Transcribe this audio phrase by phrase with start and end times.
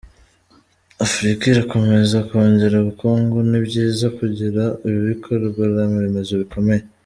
[1.05, 6.83] Afurika irakomeza kongera ubukungu, ni byiza kugira ibikorwaremezo bikomeye.